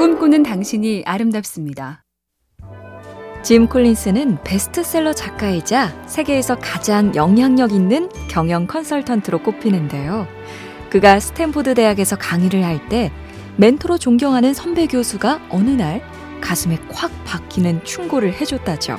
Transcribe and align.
꿈꾸는 0.00 0.44
당신이 0.44 1.02
아름답습니다. 1.04 2.04
짐 3.42 3.66
콜린스는 3.66 4.38
베스트셀러 4.44 5.12
작가이자 5.12 5.92
세계에서 6.06 6.56
가장 6.56 7.14
영향력 7.14 7.72
있는 7.72 8.08
경영 8.26 8.66
컨설턴트로 8.66 9.42
꼽히는데요. 9.42 10.26
그가 10.88 11.20
스탠포드 11.20 11.74
대학에서 11.74 12.16
강의를 12.16 12.64
할 12.64 12.88
때 12.88 13.12
멘토로 13.58 13.98
존경하는 13.98 14.54
선배 14.54 14.86
교수가 14.86 15.48
어느 15.50 15.68
날 15.68 16.00
가슴에 16.40 16.78
콱 16.90 17.10
박히는 17.26 17.84
충고를 17.84 18.32
해줬다죠. 18.40 18.96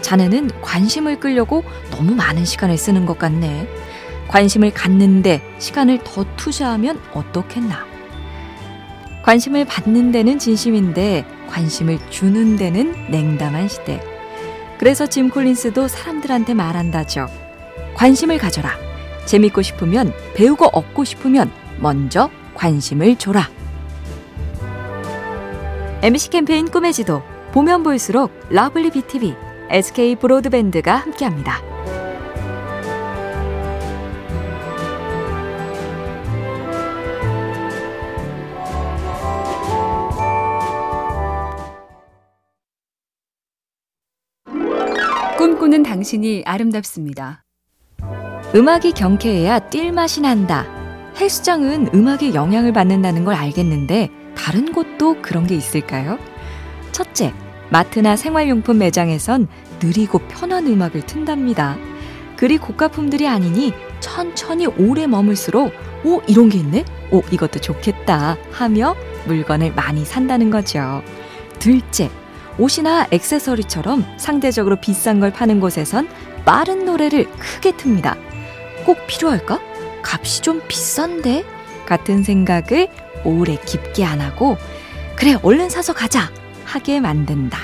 자네는 0.00 0.50
관심을 0.62 1.20
끌려고 1.20 1.62
너무 1.92 2.16
많은 2.16 2.44
시간을 2.44 2.76
쓰는 2.76 3.06
것 3.06 3.20
같네. 3.20 3.68
관심을 4.26 4.72
갖는데 4.72 5.40
시간을 5.60 6.00
더 6.02 6.24
투자하면 6.34 7.00
어떻겠나. 7.14 7.91
관심을 9.22 9.64
받는 9.64 10.12
데는 10.12 10.38
진심인데 10.38 11.24
관심을 11.48 11.98
주는 12.10 12.56
데는 12.56 12.94
냉담한 13.10 13.68
시대. 13.68 14.02
그래서 14.78 15.06
짐 15.06 15.30
콜린스도 15.30 15.86
사람들한테 15.86 16.54
말한다죠. 16.54 17.28
관심을 17.94 18.38
가져라. 18.38 18.76
재밌고 19.26 19.62
싶으면 19.62 20.12
배우고 20.34 20.66
얻고 20.72 21.04
싶으면 21.04 21.50
먼저 21.78 22.30
관심을 22.54 23.16
줘라. 23.16 23.48
MBC 26.02 26.30
캠페인 26.30 26.68
꿈의 26.68 26.92
지도 26.92 27.22
보면 27.52 27.84
볼수록 27.84 28.32
lovely 28.50 28.90
BTV, 28.90 29.36
SK 29.70 30.16
브로드밴드가 30.16 30.96
함께합니다. 30.96 31.71
꿈꾸는 45.72 45.82
당신이 45.84 46.42
아름답습니다. 46.44 47.44
음악이 48.54 48.92
경쾌해야 48.92 49.70
뛸 49.70 49.90
맛이 49.90 50.20
난다. 50.20 50.66
헬스장은 51.18 51.88
음악에 51.94 52.34
영향을 52.34 52.74
받는다는 52.74 53.24
걸 53.24 53.34
알겠는데 53.34 54.10
다른 54.36 54.70
곳도 54.72 55.22
그런 55.22 55.46
게 55.46 55.54
있을까요? 55.54 56.18
첫째, 56.92 57.32
마트나 57.70 58.16
생활용품 58.16 58.78
매장에선 58.78 59.48
느리고 59.82 60.18
편한 60.28 60.66
음악을 60.66 61.06
튼답니다. 61.06 61.78
그리 62.36 62.58
고가품들이 62.58 63.26
아니니 63.26 63.72
천천히 64.00 64.66
오래 64.66 65.06
머물수록 65.06 65.72
오 66.04 66.20
이런 66.28 66.50
게 66.50 66.58
있네? 66.58 66.84
오 67.10 67.22
이것도 67.30 67.60
좋겠다 67.60 68.36
하며 68.50 68.94
물건을 69.26 69.72
많이 69.74 70.04
산다는 70.04 70.50
거죠. 70.50 71.02
둘째, 71.58 72.10
옷이나 72.58 73.06
액세서리처럼 73.10 74.04
상대적으로 74.18 74.76
비싼 74.76 75.20
걸 75.20 75.32
파는 75.32 75.60
곳에선 75.60 76.08
빠른 76.44 76.84
노래를 76.84 77.30
크게 77.30 77.72
틉니다. 77.72 78.16
꼭 78.84 79.06
필요할까? 79.06 79.60
값이 80.02 80.42
좀 80.42 80.60
비싼데? 80.68 81.44
같은 81.86 82.22
생각을 82.22 82.88
오래 83.24 83.56
깊게 83.56 84.04
안 84.04 84.20
하고 84.20 84.56
그래 85.16 85.36
얼른 85.42 85.68
사서 85.70 85.92
가자 85.92 86.30
하게 86.64 87.00
만든다. 87.00 87.58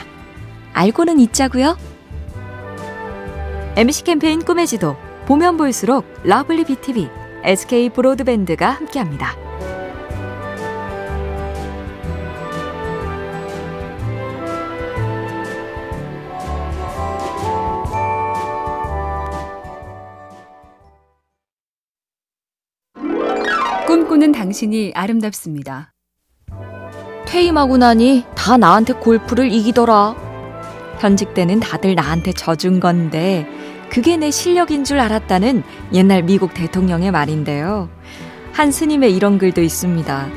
알고는 0.72 1.18
있자고요. 1.20 1.76
MBC 3.76 4.04
캠페인 4.04 4.44
꿈의 4.44 4.66
지도 4.66 4.96
보면 5.26 5.56
볼수록 5.56 6.04
lovely 6.24 6.64
BTV, 6.64 7.08
SK 7.44 7.90
브로드밴드가 7.90 8.70
함께합니다. 8.70 9.47
꿈꾸는 24.18 24.32
당신이 24.32 24.92
아름답습니다. 24.96 25.92
퇴임하고 27.26 27.76
나니 27.76 28.24
다 28.34 28.56
나한테 28.56 28.94
골프를 28.94 29.52
이기더라. 29.52 30.16
현직 30.98 31.34
때는 31.34 31.60
다들 31.60 31.94
나한테 31.94 32.32
져준 32.32 32.80
건데 32.80 33.46
그게 33.90 34.16
내 34.16 34.32
실력인 34.32 34.82
줄 34.82 34.98
알았다는 34.98 35.62
옛날 35.92 36.24
미국 36.24 36.52
대통령의 36.52 37.12
말인데요. 37.12 37.88
한 38.52 38.72
스님의 38.72 39.14
이런 39.14 39.38
글도 39.38 39.62
있습니다. 39.62 40.28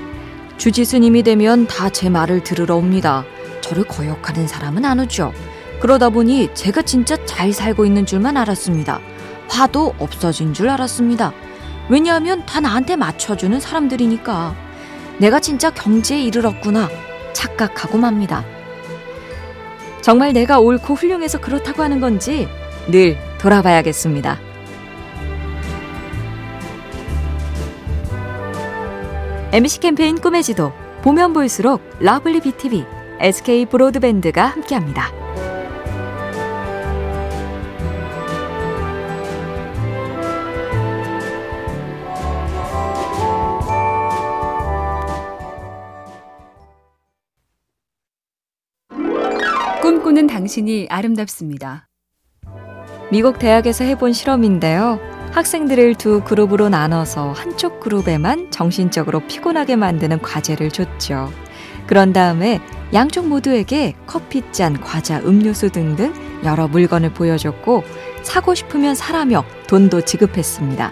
주지 0.57 0.85
스님이 0.85 1.23
되면 1.23 1.65
다 1.65 1.89
제 1.89 2.07
말을 2.09 2.43
들으러 2.43 2.75
옵니다. 2.75 3.25
저를 3.61 3.83
거역하는 3.85 4.47
사람은 4.47 4.85
안 4.85 4.99
오죠. 4.99 5.33
그러다 5.79 6.09
보니 6.09 6.53
제가 6.53 6.83
진짜 6.83 7.17
잘 7.25 7.51
살고 7.51 7.85
있는 7.85 8.05
줄만 8.05 8.37
알았습니다. 8.37 8.99
화도 9.49 9.95
없어진 9.97 10.53
줄 10.53 10.69
알았습니다. 10.69 11.33
왜냐하면 11.91 12.45
다 12.45 12.61
나한테 12.61 12.95
맞춰주는 12.95 13.59
사람들이니까. 13.59 14.55
내가 15.17 15.41
진짜 15.41 15.69
경지에 15.69 16.21
이르렀구나 16.21 16.87
착각하고 17.33 17.97
맙니다. 17.97 18.45
정말 20.01 20.31
내가 20.31 20.59
옳고 20.59 20.93
훌륭해서 20.93 21.41
그렇다고 21.41 21.83
하는 21.83 21.99
건지 21.99 22.47
늘 22.89 23.17
돌아봐야겠습니다. 23.39 24.39
MBC 29.51 29.81
캠페인 29.81 30.17
꿈의 30.17 30.43
지도 30.43 30.71
보면 31.01 31.33
볼수록 31.33 31.81
lovely 31.99 32.39
BTV, 32.39 32.85
SK 33.19 33.65
브로드밴드가 33.65 34.45
함께합니다. 34.45 35.20
당신이 50.41 50.87
아름답습니다. 50.89 51.87
미국 53.11 53.37
대학에서 53.37 53.83
해본 53.83 54.11
실험인데요. 54.11 54.99
학생들을 55.33 55.93
두 55.95 56.23
그룹으로 56.23 56.67
나눠서 56.67 57.33
한쪽 57.33 57.79
그룹에만 57.79 58.49
정신적으로 58.49 59.19
피곤하게 59.27 59.75
만드는 59.75 60.19
과제를 60.23 60.71
줬죠. 60.71 61.31
그런 61.85 62.11
다음에 62.11 62.59
양쪽 62.91 63.27
모두에게 63.27 63.93
커피잔, 64.07 64.81
과자, 64.81 65.19
음료수 65.19 65.69
등등 65.69 66.11
여러 66.43 66.67
물건을 66.67 67.13
보여줬고 67.13 67.83
사고 68.23 68.55
싶으면 68.55 68.95
사라며 68.95 69.45
돈도 69.67 70.01
지급했습니다. 70.01 70.91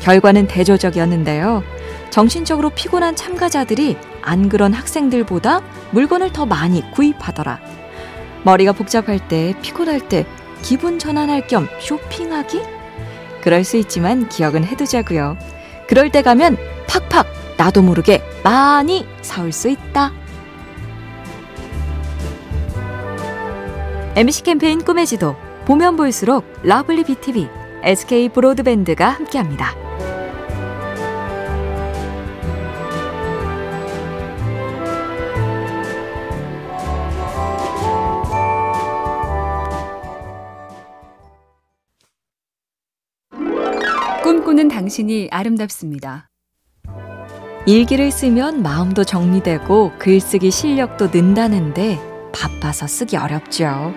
결과는 0.00 0.46
대조적이었는데요. 0.46 1.62
정신적으로 2.08 2.70
피곤한 2.70 3.16
참가자들이 3.16 3.98
안 4.22 4.48
그런 4.48 4.72
학생들보다 4.72 5.60
물건을 5.90 6.32
더 6.32 6.46
많이 6.46 6.90
구입하더라. 6.92 7.71
머리가 8.44 8.72
복잡할 8.72 9.28
때, 9.28 9.54
피곤할 9.62 10.08
때 10.08 10.26
기분 10.62 10.98
전환할 10.98 11.46
겸 11.46 11.68
쇼핑하기? 11.80 12.60
그럴 13.42 13.64
수 13.64 13.76
있지만 13.76 14.28
기억은 14.28 14.64
해두자고요. 14.64 15.36
그럴 15.88 16.10
때 16.10 16.22
가면 16.22 16.56
팍팍 16.86 17.26
나도 17.56 17.82
모르게 17.82 18.22
많이 18.42 19.06
사올 19.20 19.52
수 19.52 19.68
있다. 19.68 20.12
MBC 24.14 24.42
캠페인 24.42 24.84
꿈의 24.84 25.06
지도 25.06 25.36
보면 25.64 25.96
볼수록 25.96 26.44
lovely 26.62 27.04
BTV, 27.04 27.48
SK 27.82 28.28
브로드밴드가 28.28 29.08
함께합니다. 29.08 29.81
꿈꾸는 44.52 44.68
당신이 44.68 45.28
아름답습니다. 45.30 46.28
일기를 47.64 48.10
쓰면 48.10 48.62
마음도 48.62 49.02
정리되고 49.02 49.92
글쓰기 49.98 50.50
실력도 50.50 51.08
는다는데 51.08 51.98
바빠서 52.34 52.86
쓰기 52.86 53.16
어렵죠. 53.16 53.94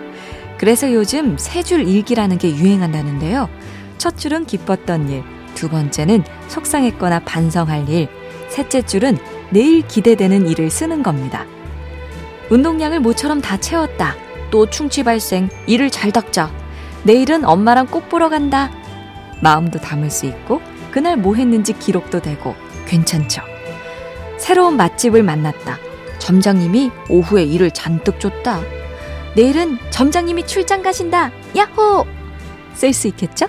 그래서 0.57 0.93
요즘 0.93 1.37
세 1.37 1.61
줄 1.61 1.85
일기라는 1.85 2.37
게 2.37 2.55
유행한다는데요. 2.55 3.49
첫 3.97 4.17
줄은 4.17 4.45
기뻤던 4.45 5.09
일, 5.09 5.23
두 5.55 5.67
번째는 5.67 6.23
속상했거나 6.47 7.19
반성할 7.25 7.89
일, 7.89 8.07
셋째 8.47 8.81
줄은 8.81 9.17
내일 9.49 9.85
기대되는 9.85 10.47
일을 10.47 10.69
쓰는 10.69 11.03
겁니다. 11.03 11.45
운동량을 12.49 13.01
모처럼 13.01 13.41
다 13.41 13.57
채웠다. 13.57 14.15
또 14.51 14.69
충치 14.69 15.03
발생, 15.03 15.49
일을 15.67 15.89
잘 15.89 16.13
닦자. 16.13 16.49
내일은 17.03 17.43
엄마랑 17.43 17.87
꽃 17.87 18.07
보러 18.07 18.29
간다. 18.29 18.71
마음도 19.41 19.79
담을 19.79 20.09
수 20.09 20.25
있고 20.25 20.61
그날 20.91 21.17
뭐 21.17 21.35
했는지 21.35 21.73
기록도 21.73 22.21
되고 22.21 22.55
괜찮죠. 22.87 23.41
새로운 24.37 24.77
맛집을 24.77 25.23
만났다. 25.23 25.77
점장님이 26.19 26.91
오후에 27.09 27.43
일을 27.43 27.71
잔뜩 27.71 28.19
줬다. 28.19 28.61
내일은 29.35 29.77
점장님이 29.89 30.47
출장 30.47 30.81
가신다. 30.81 31.31
야호! 31.55 32.05
쓸 32.73 32.93
수 32.93 33.07
있겠죠? 33.07 33.47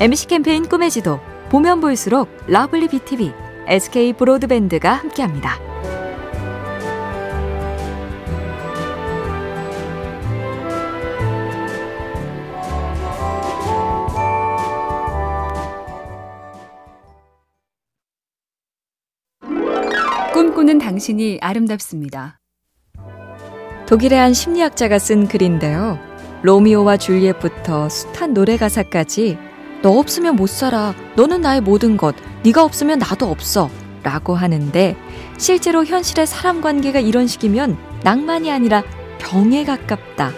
MBC 0.00 0.26
캠페인 0.26 0.68
꿈의 0.68 0.90
지도 0.90 1.20
보면 1.48 1.80
볼수록 1.80 2.28
lovely 2.48 2.88
BTV, 2.88 3.32
SK 3.68 4.12
브로드밴드가 4.14 4.92
함께합니다. 4.92 5.58
꿈꾸는 20.36 20.76
당신이 20.76 21.38
아름답습니다. 21.40 22.38
독일의 23.86 24.18
한 24.18 24.34
심리학자가 24.34 24.98
쓴 24.98 25.28
글인데요. 25.28 25.98
로미오와 26.42 26.98
줄리엣부터 26.98 27.88
숱한 27.88 28.34
노래 28.34 28.58
가사까지 28.58 29.38
너 29.80 29.98
없으면 29.98 30.36
못 30.36 30.50
살아. 30.50 30.94
너는 31.16 31.40
나의 31.40 31.62
모든 31.62 31.96
것. 31.96 32.14
네가 32.44 32.64
없으면 32.64 32.98
나도 32.98 33.30
없어. 33.30 33.70
라고 34.02 34.34
하는데 34.34 34.94
실제로 35.38 35.86
현실의 35.86 36.26
사람 36.26 36.60
관계가 36.60 37.00
이런 37.00 37.26
식이면 37.26 37.78
낭만이 38.02 38.52
아니라 38.52 38.82
병에 39.16 39.64
가깝다. 39.64 40.32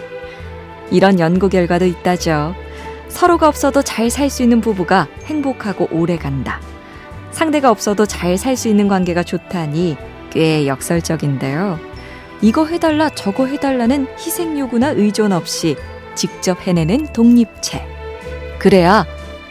이런 0.91 1.19
연구 1.19 1.49
결과도 1.49 1.83
있다죠. 1.85 2.55
서로가 3.09 3.49
없어도 3.49 3.81
잘 3.81 4.09
살 4.09 4.29
수 4.29 4.43
있는 4.43 4.61
부부가 4.61 5.09
행복하고 5.25 5.89
오래 5.91 6.15
간다. 6.15 6.61
상대가 7.31 7.71
없어도 7.71 8.05
잘 8.05 8.37
살 8.37 8.55
수 8.57 8.67
있는 8.67 8.87
관계가 8.87 9.23
좋다니 9.23 9.97
꽤 10.31 10.67
역설적인데요. 10.67 11.79
이거 12.41 12.65
해달라 12.65 13.09
저거 13.09 13.45
해달라는 13.45 14.07
희생 14.17 14.57
요구나 14.57 14.89
의존 14.89 15.31
없이 15.31 15.75
직접 16.15 16.65
해내는 16.65 17.13
독립체. 17.13 17.85
그래야 18.59 19.05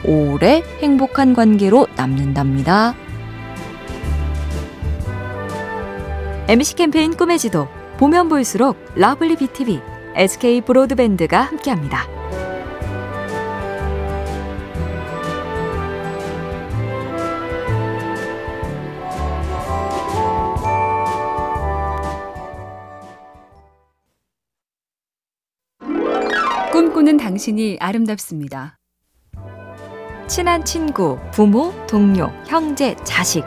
오래 0.04 0.62
행복한 0.80 1.34
관계로 1.34 1.86
남는답니다. 1.96 2.94
MBC 6.48 6.76
캠페인 6.76 7.14
꿈의 7.14 7.38
지도 7.38 7.68
보면 7.98 8.28
볼수록 8.28 8.76
lovely 8.94 9.36
BTV, 9.36 9.80
SK 10.14 10.62
브로드밴드가 10.62 11.42
함께합니다. 11.42 12.17
꿈꾸는 27.08 27.16
당신이 27.16 27.78
아름답습니다. 27.80 28.78
친한 30.26 30.64
친구, 30.64 31.18
부모, 31.32 31.72
동료, 31.86 32.30
형제, 32.46 32.96
자식. 33.02 33.44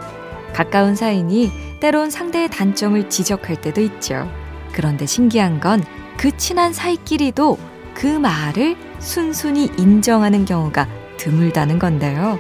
가까운 0.52 0.96
사이니 0.96 1.52
때론 1.80 2.10
상대의 2.10 2.50
단점을 2.50 3.08
지적할 3.10 3.62
때도 3.62 3.81
있죠. 3.81 4.28
그런데 4.74 5.06
신기한 5.06 5.60
건 5.60 5.84
그 6.22 6.38
친한 6.38 6.72
사이끼리도 6.72 7.58
그 7.96 8.06
말을 8.06 8.75
순순히 9.00 9.72
인정하는 9.78 10.46
경우가 10.46 10.88
드물다는 11.18 11.80
건데요. 11.80 12.40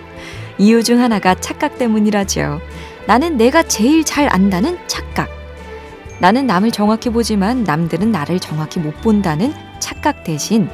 이유 0.59 0.83
중 0.83 0.99
하나가 0.99 1.33
착각 1.33 1.79
때문이라죠. 1.79 2.61
나는 3.07 3.37
내가 3.37 3.63
제일 3.63 4.03
잘 4.03 4.27
안다는 4.31 4.77
착각. 4.87 5.29
나는 6.19 6.45
남을 6.45 6.69
정확히 6.69 7.09
보지만 7.09 7.63
남들은 7.63 8.11
나를 8.11 8.39
정확히 8.39 8.79
못 8.79 9.01
본다는 9.01 9.51
착각 9.79 10.23
대신 10.23 10.69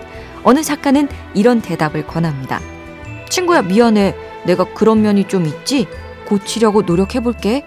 어느 0.48 0.64
작가는 0.64 1.10
이런 1.34 1.60
대답을 1.60 2.08
권합니다. 2.08 2.62
친구야, 3.28 3.64
미안해. 3.64 4.16
내가 4.46 4.64
그런 4.64 5.02
면이 5.02 5.28
좀 5.28 5.46
있지? 5.46 5.88
고치려고 6.26 6.84
노력해 6.84 7.20
볼게. 7.20 7.66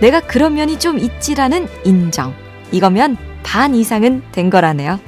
내가 0.00 0.20
그런 0.20 0.54
면이 0.54 0.78
좀 0.78 0.98
있지라는 0.98 1.68
인정. 1.84 2.32
이거면 2.72 3.18
반 3.42 3.74
이상은 3.74 4.22
된 4.32 4.48
거라네요. 4.48 4.98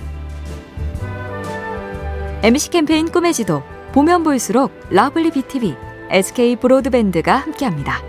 MBC 2.42 2.68
캠페인 2.68 3.10
꿈의 3.10 3.32
지도. 3.32 3.62
보면 3.92 4.22
볼수록 4.22 4.78
러블리 4.90 5.30
BTV, 5.30 5.74
SK 6.10 6.56
브로드밴드가 6.56 7.36
함께합니다. 7.36 8.02